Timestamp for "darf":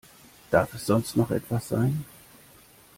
0.49-0.73